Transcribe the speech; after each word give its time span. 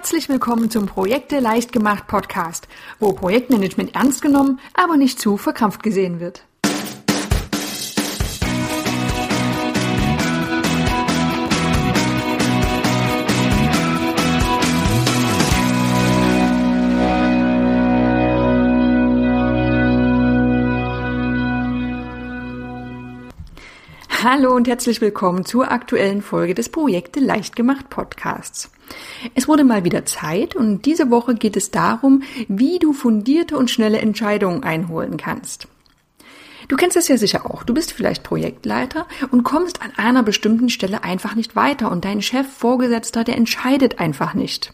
Herzlich 0.00 0.30
willkommen 0.30 0.70
zum 0.70 0.86
Projekte 0.86 1.40
leicht 1.40 1.72
gemacht 1.72 2.06
Podcast, 2.06 2.68
wo 3.00 3.12
Projektmanagement 3.12 3.94
ernst 3.94 4.22
genommen, 4.22 4.58
aber 4.72 4.96
nicht 4.96 5.20
zu 5.20 5.36
verkrampft 5.36 5.82
gesehen 5.82 6.20
wird. 6.20 6.46
Hallo 24.32 24.54
und 24.54 24.68
herzlich 24.68 25.00
willkommen 25.00 25.44
zur 25.44 25.72
aktuellen 25.72 26.22
Folge 26.22 26.54
des 26.54 26.68
Projekte 26.68 27.18
Leicht 27.18 27.56
gemacht 27.56 27.90
Podcasts. 27.90 28.70
Es 29.34 29.48
wurde 29.48 29.64
mal 29.64 29.82
wieder 29.82 30.06
Zeit 30.06 30.54
und 30.54 30.86
diese 30.86 31.10
Woche 31.10 31.34
geht 31.34 31.56
es 31.56 31.72
darum, 31.72 32.22
wie 32.46 32.78
du 32.78 32.92
fundierte 32.92 33.58
und 33.58 33.72
schnelle 33.72 33.98
Entscheidungen 33.98 34.62
einholen 34.62 35.16
kannst. 35.16 35.66
Du 36.68 36.76
kennst 36.76 36.96
es 36.96 37.08
ja 37.08 37.16
sicher 37.16 37.44
auch. 37.44 37.64
Du 37.64 37.74
bist 37.74 37.92
vielleicht 37.92 38.22
Projektleiter 38.22 39.08
und 39.32 39.42
kommst 39.42 39.82
an 39.82 39.90
einer 39.96 40.22
bestimmten 40.22 40.68
Stelle 40.68 41.02
einfach 41.02 41.34
nicht 41.34 41.56
weiter 41.56 41.90
und 41.90 42.04
dein 42.04 42.22
Chef, 42.22 42.46
Vorgesetzter, 42.46 43.24
der 43.24 43.36
entscheidet 43.36 43.98
einfach 43.98 44.34
nicht. 44.34 44.72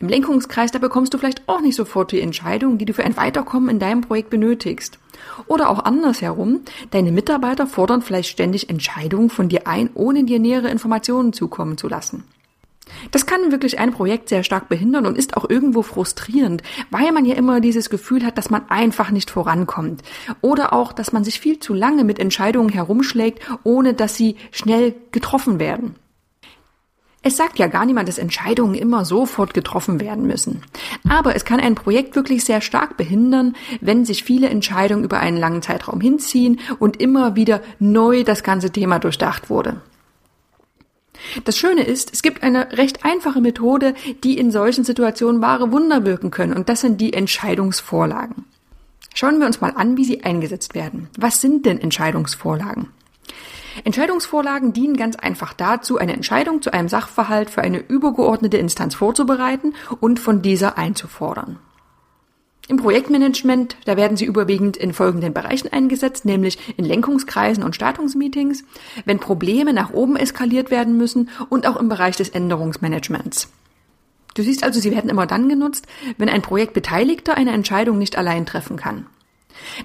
Im 0.00 0.08
Lenkungskreis, 0.08 0.70
da 0.70 0.78
bekommst 0.78 1.14
du 1.14 1.18
vielleicht 1.18 1.48
auch 1.48 1.60
nicht 1.60 1.76
sofort 1.76 2.12
die 2.12 2.20
Entscheidung, 2.20 2.78
die 2.78 2.84
du 2.84 2.92
für 2.92 3.04
ein 3.04 3.16
Weiterkommen 3.16 3.70
in 3.70 3.78
deinem 3.78 4.02
Projekt 4.02 4.30
benötigst. 4.30 4.98
Oder 5.46 5.70
auch 5.70 5.84
andersherum, 5.84 6.60
deine 6.90 7.12
Mitarbeiter 7.12 7.66
fordern 7.66 8.02
vielleicht 8.02 8.30
ständig 8.30 8.70
Entscheidungen 8.70 9.30
von 9.30 9.48
dir 9.48 9.66
ein, 9.66 9.90
ohne 9.94 10.24
dir 10.24 10.38
nähere 10.38 10.68
Informationen 10.68 11.32
zukommen 11.32 11.76
zu 11.76 11.88
lassen. 11.88 12.24
Das 13.10 13.26
kann 13.26 13.50
wirklich 13.50 13.78
ein 13.78 13.92
Projekt 13.92 14.28
sehr 14.28 14.42
stark 14.42 14.68
behindern 14.68 15.06
und 15.06 15.18
ist 15.18 15.36
auch 15.36 15.48
irgendwo 15.48 15.82
frustrierend, 15.82 16.62
weil 16.90 17.12
man 17.12 17.24
ja 17.24 17.34
immer 17.34 17.60
dieses 17.60 17.90
Gefühl 17.90 18.24
hat, 18.24 18.38
dass 18.38 18.50
man 18.50 18.68
einfach 18.70 19.10
nicht 19.10 19.30
vorankommt. 19.30 20.02
Oder 20.40 20.72
auch, 20.72 20.92
dass 20.92 21.12
man 21.12 21.24
sich 21.24 21.40
viel 21.40 21.58
zu 21.60 21.74
lange 21.74 22.04
mit 22.04 22.18
Entscheidungen 22.18 22.70
herumschlägt, 22.70 23.42
ohne 23.62 23.94
dass 23.94 24.16
sie 24.16 24.36
schnell 24.50 24.94
getroffen 25.12 25.60
werden. 25.60 25.96
Es 27.28 27.36
sagt 27.36 27.58
ja 27.58 27.66
gar 27.66 27.84
niemand, 27.84 28.08
dass 28.08 28.16
Entscheidungen 28.16 28.74
immer 28.74 29.04
sofort 29.04 29.52
getroffen 29.52 30.00
werden 30.00 30.26
müssen. 30.26 30.62
Aber 31.06 31.36
es 31.36 31.44
kann 31.44 31.60
ein 31.60 31.74
Projekt 31.74 32.16
wirklich 32.16 32.42
sehr 32.42 32.62
stark 32.62 32.96
behindern, 32.96 33.54
wenn 33.82 34.06
sich 34.06 34.24
viele 34.24 34.48
Entscheidungen 34.48 35.04
über 35.04 35.18
einen 35.20 35.36
langen 35.36 35.60
Zeitraum 35.60 36.00
hinziehen 36.00 36.58
und 36.78 37.02
immer 37.02 37.36
wieder 37.36 37.60
neu 37.80 38.24
das 38.24 38.42
ganze 38.42 38.70
Thema 38.70 38.98
durchdacht 38.98 39.50
wurde. 39.50 39.82
Das 41.44 41.58
Schöne 41.58 41.82
ist, 41.82 42.14
es 42.14 42.22
gibt 42.22 42.42
eine 42.42 42.72
recht 42.78 43.04
einfache 43.04 43.42
Methode, 43.42 43.92
die 44.24 44.38
in 44.38 44.50
solchen 44.50 44.84
Situationen 44.84 45.42
wahre 45.42 45.70
Wunder 45.70 46.06
wirken 46.06 46.30
können, 46.30 46.54
und 46.54 46.70
das 46.70 46.80
sind 46.80 46.98
die 46.98 47.12
Entscheidungsvorlagen. 47.12 48.46
Schauen 49.14 49.38
wir 49.38 49.46
uns 49.46 49.60
mal 49.60 49.74
an, 49.76 49.98
wie 49.98 50.04
sie 50.06 50.24
eingesetzt 50.24 50.74
werden. 50.74 51.10
Was 51.18 51.42
sind 51.42 51.66
denn 51.66 51.78
Entscheidungsvorlagen? 51.78 52.88
Entscheidungsvorlagen 53.84 54.72
dienen 54.72 54.96
ganz 54.96 55.16
einfach 55.16 55.52
dazu, 55.52 55.98
eine 55.98 56.12
Entscheidung 56.12 56.62
zu 56.62 56.72
einem 56.72 56.88
Sachverhalt 56.88 57.50
für 57.50 57.62
eine 57.62 57.78
übergeordnete 57.78 58.58
Instanz 58.58 58.94
vorzubereiten 58.94 59.74
und 60.00 60.20
von 60.20 60.42
dieser 60.42 60.78
einzufordern. 60.78 61.58
Im 62.68 62.76
Projektmanagement, 62.76 63.76
da 63.86 63.96
werden 63.96 64.18
sie 64.18 64.26
überwiegend 64.26 64.76
in 64.76 64.92
folgenden 64.92 65.32
Bereichen 65.32 65.72
eingesetzt, 65.72 66.26
nämlich 66.26 66.58
in 66.76 66.84
Lenkungskreisen 66.84 67.64
und 67.64 67.74
Startungsmeetings, 67.74 68.62
wenn 69.06 69.18
Probleme 69.18 69.72
nach 69.72 69.90
oben 69.90 70.16
eskaliert 70.16 70.70
werden 70.70 70.98
müssen 70.98 71.30
und 71.48 71.66
auch 71.66 71.76
im 71.76 71.88
Bereich 71.88 72.16
des 72.16 72.28
Änderungsmanagements. 72.28 73.48
Du 74.34 74.42
siehst 74.42 74.64
also, 74.64 74.80
sie 74.80 74.90
werden 74.90 75.08
immer 75.08 75.26
dann 75.26 75.48
genutzt, 75.48 75.86
wenn 76.18 76.28
ein 76.28 76.42
Projektbeteiligter 76.42 77.36
eine 77.36 77.52
Entscheidung 77.52 77.96
nicht 77.96 78.16
allein 78.16 78.44
treffen 78.44 78.76
kann. 78.76 79.06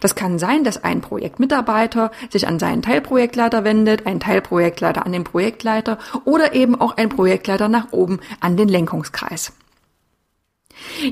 Das 0.01 0.15
kann 0.15 0.39
sein, 0.39 0.63
dass 0.63 0.83
ein 0.83 1.01
Projektmitarbeiter 1.01 2.11
sich 2.29 2.47
an 2.47 2.59
seinen 2.59 2.81
Teilprojektleiter 2.81 3.63
wendet, 3.63 4.05
ein 4.05 4.19
Teilprojektleiter 4.19 5.05
an 5.05 5.11
den 5.11 5.23
Projektleiter 5.23 5.97
oder 6.25 6.53
eben 6.53 6.79
auch 6.79 6.97
ein 6.97 7.09
Projektleiter 7.09 7.69
nach 7.69 7.91
oben 7.91 8.19
an 8.39 8.57
den 8.57 8.69
Lenkungskreis. 8.69 9.53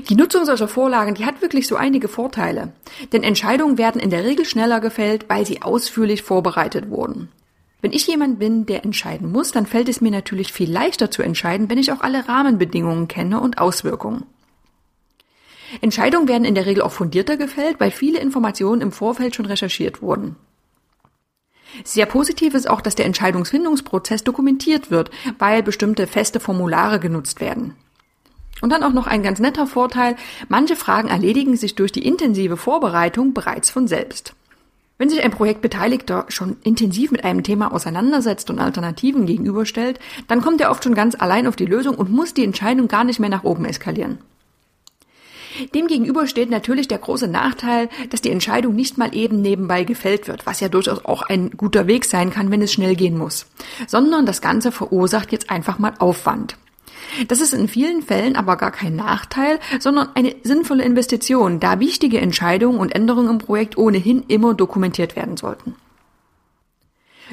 Die 0.08 0.14
Nutzung 0.14 0.44
solcher 0.44 0.68
Vorlagen, 0.68 1.14
die 1.14 1.24
hat 1.24 1.40
wirklich 1.40 1.66
so 1.66 1.76
einige 1.76 2.08
Vorteile. 2.08 2.72
Denn 3.12 3.22
Entscheidungen 3.22 3.78
werden 3.78 4.00
in 4.00 4.10
der 4.10 4.24
Regel 4.24 4.44
schneller 4.44 4.80
gefällt, 4.80 5.28
weil 5.28 5.46
sie 5.46 5.62
ausführlich 5.62 6.22
vorbereitet 6.22 6.90
wurden. 6.90 7.28
Wenn 7.80 7.92
ich 7.92 8.06
jemand 8.06 8.38
bin, 8.38 8.66
der 8.66 8.84
entscheiden 8.84 9.30
muss, 9.30 9.50
dann 9.50 9.66
fällt 9.66 9.88
es 9.88 10.00
mir 10.00 10.10
natürlich 10.10 10.52
viel 10.52 10.70
leichter 10.70 11.10
zu 11.10 11.22
entscheiden, 11.22 11.68
wenn 11.68 11.78
ich 11.78 11.90
auch 11.92 12.00
alle 12.00 12.28
Rahmenbedingungen 12.28 13.08
kenne 13.08 13.40
und 13.40 13.58
Auswirkungen. 13.58 14.24
Entscheidungen 15.80 16.28
werden 16.28 16.44
in 16.44 16.54
der 16.54 16.66
Regel 16.66 16.82
auch 16.82 16.92
fundierter 16.92 17.36
gefällt, 17.36 17.80
weil 17.80 17.90
viele 17.90 18.18
Informationen 18.18 18.80
im 18.82 18.92
Vorfeld 18.92 19.34
schon 19.34 19.46
recherchiert 19.46 20.02
wurden. 20.02 20.36
Sehr 21.84 22.06
positiv 22.06 22.54
ist 22.54 22.68
auch, 22.68 22.80
dass 22.80 22.94
der 22.94 23.06
Entscheidungsfindungsprozess 23.06 24.24
dokumentiert 24.24 24.90
wird, 24.90 25.10
weil 25.38 25.62
bestimmte 25.62 26.06
feste 26.06 26.38
Formulare 26.38 27.00
genutzt 27.00 27.40
werden. 27.40 27.74
Und 28.60 28.70
dann 28.70 28.82
auch 28.82 28.92
noch 28.92 29.06
ein 29.06 29.22
ganz 29.22 29.40
netter 29.40 29.66
Vorteil, 29.66 30.16
manche 30.48 30.76
Fragen 30.76 31.08
erledigen 31.08 31.56
sich 31.56 31.74
durch 31.74 31.90
die 31.90 32.06
intensive 32.06 32.56
Vorbereitung 32.56 33.34
bereits 33.34 33.70
von 33.70 33.88
selbst. 33.88 34.34
Wenn 34.98 35.08
sich 35.08 35.24
ein 35.24 35.32
Projektbeteiligter 35.32 36.26
schon 36.28 36.58
intensiv 36.62 37.10
mit 37.10 37.24
einem 37.24 37.42
Thema 37.42 37.72
auseinandersetzt 37.72 38.50
und 38.50 38.60
Alternativen 38.60 39.26
gegenüberstellt, 39.26 39.98
dann 40.28 40.42
kommt 40.42 40.60
er 40.60 40.70
oft 40.70 40.84
schon 40.84 40.94
ganz 40.94 41.16
allein 41.18 41.48
auf 41.48 41.56
die 41.56 41.66
Lösung 41.66 41.96
und 41.96 42.12
muss 42.12 42.34
die 42.34 42.44
Entscheidung 42.44 42.86
gar 42.86 43.02
nicht 43.02 43.18
mehr 43.18 43.30
nach 43.30 43.42
oben 43.42 43.64
eskalieren. 43.64 44.18
Demgegenüber 45.74 46.26
steht 46.26 46.50
natürlich 46.50 46.88
der 46.88 46.98
große 46.98 47.28
Nachteil, 47.28 47.88
dass 48.10 48.22
die 48.22 48.30
Entscheidung 48.30 48.74
nicht 48.74 48.98
mal 48.98 49.14
eben 49.14 49.40
nebenbei 49.42 49.84
gefällt 49.84 50.28
wird, 50.28 50.46
was 50.46 50.60
ja 50.60 50.68
durchaus 50.68 51.04
auch 51.04 51.22
ein 51.22 51.50
guter 51.50 51.86
Weg 51.86 52.04
sein 52.04 52.30
kann, 52.30 52.50
wenn 52.50 52.62
es 52.62 52.72
schnell 52.72 52.96
gehen 52.96 53.18
muss, 53.18 53.46
sondern 53.86 54.26
das 54.26 54.40
Ganze 54.40 54.72
verursacht 54.72 55.32
jetzt 55.32 55.50
einfach 55.50 55.78
mal 55.78 55.94
Aufwand. 55.98 56.56
Das 57.28 57.40
ist 57.40 57.52
in 57.52 57.68
vielen 57.68 58.02
Fällen 58.02 58.36
aber 58.36 58.56
gar 58.56 58.70
kein 58.70 58.96
Nachteil, 58.96 59.58
sondern 59.80 60.08
eine 60.14 60.34
sinnvolle 60.44 60.84
Investition, 60.84 61.60
da 61.60 61.80
wichtige 61.80 62.20
Entscheidungen 62.20 62.78
und 62.78 62.94
Änderungen 62.94 63.30
im 63.30 63.38
Projekt 63.38 63.76
ohnehin 63.76 64.24
immer 64.28 64.54
dokumentiert 64.54 65.16
werden 65.16 65.36
sollten. 65.36 65.74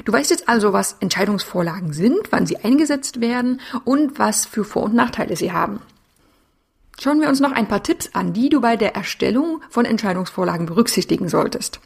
Du 0.04 0.12
weißt 0.12 0.30
jetzt 0.30 0.48
also, 0.48 0.72
was 0.72 0.96
Entscheidungsvorlagen 1.00 1.92
sind, 1.92 2.18
wann 2.30 2.46
sie 2.46 2.58
eingesetzt 2.58 3.20
werden 3.20 3.60
und 3.84 4.18
was 4.18 4.46
für 4.46 4.64
Vor- 4.64 4.84
und 4.84 4.94
Nachteile 4.94 5.36
sie 5.36 5.52
haben. 5.52 5.80
Schauen 7.02 7.22
wir 7.22 7.30
uns 7.30 7.40
noch 7.40 7.52
ein 7.52 7.66
paar 7.66 7.82
Tipps 7.82 8.10
an, 8.12 8.34
die 8.34 8.50
du 8.50 8.60
bei 8.60 8.76
der 8.76 8.94
Erstellung 8.94 9.62
von 9.70 9.86
Entscheidungsvorlagen 9.86 10.66
berücksichtigen 10.66 11.30
solltest. 11.30 11.80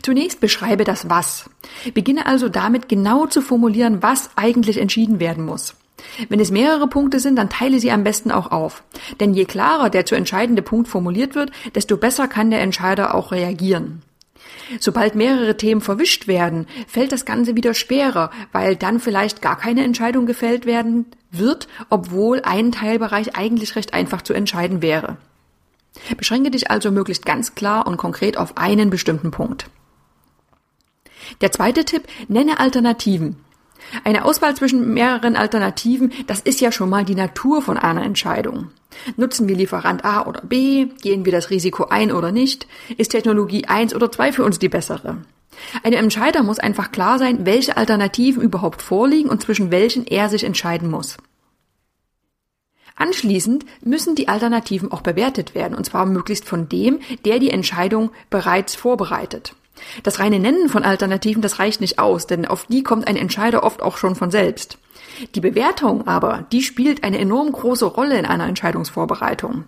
Zunächst 0.00 0.38
beschreibe 0.38 0.84
das 0.84 1.10
Was. 1.10 1.50
Beginne 1.92 2.24
also 2.26 2.48
damit 2.48 2.88
genau 2.88 3.26
zu 3.26 3.42
formulieren, 3.42 4.00
was 4.00 4.30
eigentlich 4.36 4.78
entschieden 4.78 5.18
werden 5.18 5.44
muss. 5.44 5.74
Wenn 6.28 6.38
es 6.38 6.52
mehrere 6.52 6.86
Punkte 6.86 7.18
sind, 7.18 7.34
dann 7.34 7.50
teile 7.50 7.80
sie 7.80 7.90
am 7.90 8.04
besten 8.04 8.30
auch 8.30 8.52
auf. 8.52 8.84
Denn 9.18 9.34
je 9.34 9.44
klarer 9.44 9.90
der 9.90 10.06
zu 10.06 10.14
entscheidende 10.14 10.62
Punkt 10.62 10.86
formuliert 10.86 11.34
wird, 11.34 11.50
desto 11.74 11.96
besser 11.96 12.28
kann 12.28 12.50
der 12.50 12.60
Entscheider 12.60 13.16
auch 13.16 13.32
reagieren. 13.32 14.02
Sobald 14.78 15.14
mehrere 15.14 15.56
Themen 15.56 15.80
verwischt 15.80 16.28
werden, 16.28 16.66
fällt 16.86 17.12
das 17.12 17.24
Ganze 17.24 17.56
wieder 17.56 17.74
schwerer, 17.74 18.30
weil 18.52 18.76
dann 18.76 19.00
vielleicht 19.00 19.42
gar 19.42 19.58
keine 19.58 19.84
Entscheidung 19.84 20.26
gefällt 20.26 20.66
werden 20.66 21.06
wird, 21.30 21.68
obwohl 21.88 22.42
ein 22.42 22.72
Teilbereich 22.72 23.36
eigentlich 23.36 23.76
recht 23.76 23.94
einfach 23.94 24.22
zu 24.22 24.32
entscheiden 24.32 24.82
wäre. 24.82 25.16
Beschränke 26.16 26.50
dich 26.50 26.70
also 26.70 26.90
möglichst 26.90 27.26
ganz 27.26 27.54
klar 27.54 27.86
und 27.86 27.96
konkret 27.96 28.36
auf 28.36 28.56
einen 28.56 28.90
bestimmten 28.90 29.30
Punkt. 29.30 29.66
Der 31.40 31.52
zweite 31.52 31.84
Tipp, 31.84 32.04
nenne 32.28 32.60
Alternativen. 32.60 33.36
Eine 34.04 34.24
Auswahl 34.24 34.54
zwischen 34.54 34.94
mehreren 34.94 35.36
Alternativen, 35.36 36.12
das 36.26 36.40
ist 36.40 36.60
ja 36.60 36.70
schon 36.70 36.90
mal 36.90 37.04
die 37.04 37.14
Natur 37.14 37.62
von 37.62 37.76
einer 37.76 38.04
Entscheidung. 38.04 38.70
Nutzen 39.16 39.48
wir 39.48 39.56
Lieferant 39.56 40.04
A 40.04 40.26
oder 40.26 40.42
B? 40.42 40.86
Gehen 41.00 41.24
wir 41.24 41.32
das 41.32 41.50
Risiko 41.50 41.86
ein 41.86 42.12
oder 42.12 42.32
nicht? 42.32 42.66
Ist 42.96 43.10
Technologie 43.10 43.66
1 43.66 43.94
oder 43.94 44.10
2 44.10 44.32
für 44.32 44.44
uns 44.44 44.58
die 44.58 44.68
bessere? 44.68 45.18
Einem 45.82 45.98
Entscheider 45.98 46.42
muss 46.42 46.58
einfach 46.58 46.92
klar 46.92 47.18
sein, 47.18 47.44
welche 47.44 47.76
Alternativen 47.76 48.42
überhaupt 48.42 48.82
vorliegen 48.82 49.28
und 49.28 49.42
zwischen 49.42 49.70
welchen 49.70 50.06
er 50.06 50.28
sich 50.28 50.44
entscheiden 50.44 50.90
muss. 50.90 51.16
Anschließend 52.96 53.64
müssen 53.82 54.14
die 54.14 54.28
Alternativen 54.28 54.92
auch 54.92 55.00
bewertet 55.00 55.54
werden, 55.54 55.74
und 55.74 55.84
zwar 55.84 56.04
möglichst 56.04 56.46
von 56.46 56.68
dem, 56.68 57.00
der 57.24 57.38
die 57.38 57.50
Entscheidung 57.50 58.10
bereits 58.28 58.74
vorbereitet. 58.74 59.54
Das 60.02 60.18
reine 60.18 60.38
Nennen 60.38 60.68
von 60.68 60.82
Alternativen, 60.82 61.42
das 61.42 61.58
reicht 61.58 61.80
nicht 61.80 61.98
aus, 61.98 62.26
denn 62.26 62.46
auf 62.46 62.66
die 62.66 62.82
kommt 62.82 63.06
ein 63.06 63.16
Entscheider 63.16 63.62
oft 63.62 63.82
auch 63.82 63.96
schon 63.96 64.14
von 64.14 64.30
selbst. 64.30 64.78
Die 65.34 65.40
Bewertung 65.40 66.06
aber, 66.06 66.46
die 66.52 66.62
spielt 66.62 67.04
eine 67.04 67.18
enorm 67.18 67.52
große 67.52 67.84
Rolle 67.84 68.18
in 68.18 68.26
einer 68.26 68.46
Entscheidungsvorbereitung. 68.46 69.64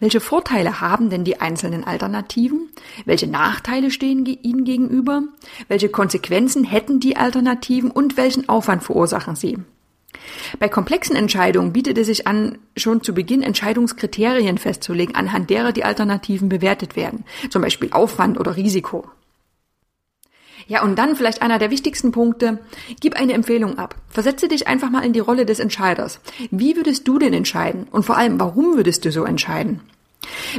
Welche 0.00 0.20
Vorteile 0.20 0.80
haben 0.80 1.10
denn 1.10 1.24
die 1.24 1.40
einzelnen 1.40 1.84
Alternativen? 1.84 2.70
Welche 3.04 3.26
Nachteile 3.26 3.90
stehen 3.90 4.24
ihnen 4.24 4.64
gegenüber? 4.64 5.22
Welche 5.68 5.90
Konsequenzen 5.90 6.64
hätten 6.64 7.00
die 7.00 7.16
Alternativen 7.16 7.90
und 7.90 8.16
welchen 8.16 8.48
Aufwand 8.48 8.82
verursachen 8.82 9.36
sie? 9.36 9.58
Bei 10.58 10.68
komplexen 10.68 11.16
Entscheidungen 11.16 11.72
bietet 11.72 11.98
es 11.98 12.06
sich 12.06 12.26
an, 12.26 12.58
schon 12.76 13.02
zu 13.02 13.12
Beginn 13.12 13.42
Entscheidungskriterien 13.42 14.58
festzulegen, 14.58 15.14
anhand 15.14 15.50
derer 15.50 15.72
die 15.72 15.84
Alternativen 15.84 16.48
bewertet 16.48 16.96
werden, 16.96 17.24
zum 17.50 17.62
Beispiel 17.62 17.92
Aufwand 17.92 18.40
oder 18.40 18.56
Risiko. 18.56 19.04
Ja, 20.68 20.82
und 20.82 20.98
dann 20.98 21.16
vielleicht 21.16 21.40
einer 21.40 21.58
der 21.58 21.70
wichtigsten 21.70 22.12
Punkte. 22.12 22.58
Gib 23.00 23.18
eine 23.18 23.32
Empfehlung 23.32 23.78
ab. 23.78 23.96
Versetze 24.10 24.48
dich 24.48 24.68
einfach 24.68 24.90
mal 24.90 25.04
in 25.04 25.14
die 25.14 25.18
Rolle 25.18 25.46
des 25.46 25.60
Entscheiders. 25.60 26.20
Wie 26.50 26.76
würdest 26.76 27.08
du 27.08 27.18
denn 27.18 27.32
entscheiden? 27.32 27.88
Und 27.90 28.04
vor 28.04 28.18
allem, 28.18 28.38
warum 28.38 28.76
würdest 28.76 29.04
du 29.06 29.10
so 29.10 29.24
entscheiden? 29.24 29.80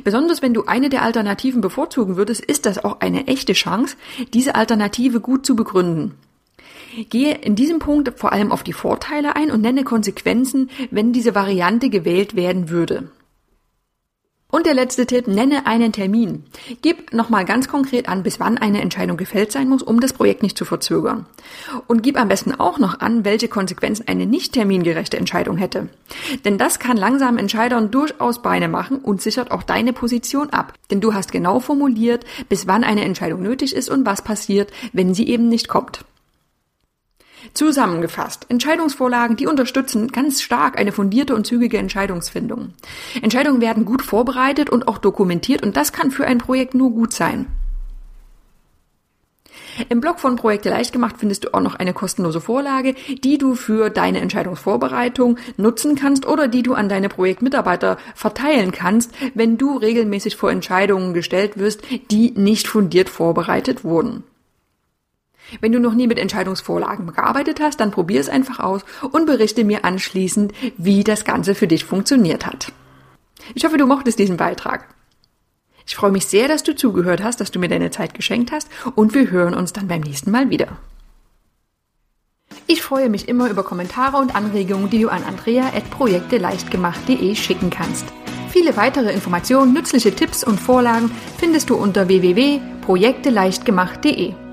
Besonders 0.04 0.42
wenn 0.42 0.56
du 0.56 0.66
eine 0.66 0.90
der 0.90 1.04
Alternativen 1.04 1.62
bevorzugen 1.62 2.18
würdest, 2.18 2.44
ist 2.44 2.66
das 2.66 2.84
auch 2.84 3.02
eine 3.02 3.28
echte 3.28 3.54
Chance, 3.54 3.98
diese 4.34 4.56
Alternative 4.56 5.20
gut 5.20 5.46
zu 5.46 5.56
begründen. 5.56 6.16
Gehe 7.10 7.36
in 7.36 7.56
diesem 7.56 7.78
Punkt 7.78 8.18
vor 8.18 8.34
allem 8.34 8.52
auf 8.52 8.64
die 8.64 8.74
Vorteile 8.74 9.36
ein 9.36 9.52
und 9.52 9.62
nenne 9.62 9.84
Konsequenzen, 9.84 10.72
wenn 10.90 11.14
diese 11.14 11.36
Variante 11.36 11.90
gewählt 11.90 12.36
werden 12.36 12.70
würde. 12.70 13.12
Und 14.51 14.66
der 14.66 14.74
letzte 14.74 15.06
Tipp, 15.06 15.28
nenne 15.28 15.68
einen 15.68 15.92
Termin. 15.92 16.44
Gib 16.81 17.13
nochmal 17.13 17.46
ganz 17.46 17.68
konkret 17.68 18.10
an, 18.10 18.24
bis 18.24 18.40
wann 18.40 18.57
eine 18.57 18.81
Entscheidung 18.81 19.16
gefällt 19.16 19.51
sein 19.51 19.69
muss, 19.69 19.84
um 19.84 20.00
das 20.00 20.13
Projekt 20.13 20.42
nicht 20.42 20.57
zu 20.57 20.66
verzögern. 20.66 21.28
Und 21.86 22.01
gib 22.01 22.19
am 22.19 22.30
besten 22.30 22.54
auch 22.60 22.80
noch 22.80 23.00
an, 23.00 23.25
welche 23.25 23.48
Konsequenzen 23.48 24.07
eine 24.07 24.25
nicht 24.25 24.54
termingerechte 24.54 25.18
Entscheidung 25.18 25.57
hätte. 25.57 25.90
Denn 26.46 26.57
das 26.57 26.80
kann 26.80 26.98
langsamen 26.98 27.38
Entscheidern 27.38 27.92
durchaus 27.92 28.42
Beine 28.42 28.69
machen 28.69 28.98
und 28.98 29.22
sichert 29.22 29.51
auch 29.51 29.62
deine 29.62 29.94
Position 29.94 30.50
ab. 30.50 30.74
Denn 30.90 31.00
du 31.00 31.13
hast 31.13 31.31
genau 31.31 31.60
formuliert, 31.60 32.25
bis 32.50 32.66
wann 32.66 32.84
eine 32.84 33.06
Entscheidung 33.06 33.44
nötig 33.44 33.75
ist 33.75 33.90
und 33.90 34.07
was 34.07 34.24
passiert, 34.24 34.72
wenn 34.94 35.13
sie 35.13 35.28
eben 35.28 35.48
nicht 35.48 35.68
kommt. 35.68 36.04
Zusammengefasst, 37.54 38.46
Entscheidungsvorlagen, 38.50 39.36
die 39.36 39.48
unterstützen 39.48 40.10
ganz 40.10 40.42
stark 40.42 40.80
eine 40.80 40.92
fundierte 40.92 41.36
und 41.36 41.48
zügige 41.48 41.78
Entscheidungsfindung. 41.78 42.74
Entscheidungen 43.22 43.62
werden 43.62 43.86
gut 43.86 44.01
vorbereitet 44.01 44.69
und 44.69 44.88
auch 44.88 44.98
dokumentiert 44.98 45.63
und 45.63 45.75
das 45.75 45.92
kann 45.94 46.12
für 46.12 46.25
ein 46.25 46.38
Projekt 46.38 46.75
nur 46.75 46.92
gut 46.92 47.13
sein. 47.13 47.48
Im 49.88 50.01
Blog 50.01 50.19
von 50.19 50.36
Projekte 50.36 50.69
leicht 50.69 50.92
gemacht 50.92 51.16
findest 51.18 51.46
du 51.46 51.54
auch 51.54 51.62
noch 51.62 51.75
eine 51.75 51.94
kostenlose 51.94 52.42
Vorlage, 52.42 52.96
die 53.24 53.38
du 53.38 53.56
für 53.56 53.90
deine 53.90 54.19
Entscheidungsvorbereitung 54.19 55.38
nutzen 55.57 55.95
kannst 55.95 56.25
oder 56.25 56.48
die 56.48 56.63
du 56.63 56.74
an 56.74 56.90
deine 56.90 57.07
Projektmitarbeiter 57.07 57.98
verteilen 58.16 58.72
kannst, 58.72 59.13
wenn 59.36 59.57
du 59.57 59.78
regelmäßig 59.78 60.36
vor 60.36 60.52
Entscheidungen 60.52 61.13
gestellt 61.13 61.57
wirst, 61.57 61.81
die 62.12 62.31
nicht 62.31 62.68
fundiert 62.68 63.10
vorbereitet 63.10 63.84
wurden. 63.84 64.24
Wenn 65.62 65.72
du 65.72 65.80
noch 65.80 65.94
nie 65.94 66.07
mit 66.07 66.19
Entscheidungsvorlagen 66.19 67.13
gearbeitet 67.13 67.60
hast, 67.60 67.80
dann 67.80 67.92
probier 67.92 68.19
es 68.19 68.30
einfach 68.30 68.60
aus 68.60 68.81
und 69.12 69.25
berichte 69.25 69.63
mir 69.63 69.86
anschließend, 69.86 70.54
wie 70.78 71.04
das 71.04 71.25
Ganze 71.25 71.56
für 71.56 71.68
dich 71.68 71.86
funktioniert 71.86 72.46
hat. 72.46 72.72
Ich 73.56 73.66
hoffe, 73.66 73.78
du 73.78 73.86
mochtest 73.86 74.19
diesen 74.19 74.38
Beitrag. 74.38 74.88
Ich 75.86 75.96
freue 75.96 76.12
mich 76.12 76.28
sehr, 76.28 76.48
dass 76.48 76.63
du 76.63 76.75
zugehört 76.75 77.24
hast, 77.24 77.42
dass 77.42 77.51
du 77.51 77.60
mir 77.60 77.68
deine 77.68 77.90
Zeit 77.90 78.13
geschenkt 78.13 78.51
hast 78.51 78.69
und 78.96 79.16
wir 79.16 79.31
hören 79.31 79.56
uns 79.56 79.74
dann 79.74 79.88
beim 79.88 80.01
nächsten 80.01 80.30
Mal 80.30 80.51
wieder. 80.51 80.78
Ich 82.68 82.84
freue 82.84 83.10
mich 83.10 83.28
immer 83.28 83.50
über 83.50 83.63
Kommentare 83.63 84.18
und 84.18 84.36
Anregungen, 84.36 84.92
die 84.92 85.02
du 85.02 85.10
an 85.10 85.24
andrea.projekteleichtgemacht.de 85.24 87.36
schicken 87.36 87.72
kannst. 87.72 88.06
Viele 88.50 88.78
weitere 88.78 89.12
Informationen, 89.12 89.74
nützliche 89.74 90.13
Tipps 90.13 90.44
und 90.44 90.60
Vorlagen 90.60 91.10
findest 91.38 91.72
du 91.72 91.75
unter 91.75 92.07
www.projekteleichtgemacht.de. 92.07 94.49